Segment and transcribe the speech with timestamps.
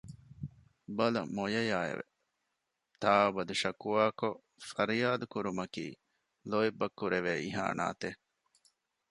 [0.97, 2.05] ބަލަ މޮޔަޔާއެވެ!
[3.01, 4.39] ތާއަބަދު ޝަކުވާކޮށް
[4.69, 5.85] ފަރިޔާދު ކުރުމަކީ
[6.49, 8.19] ލޯތްބަށް ކުރެވޭ އިހާނަތެއް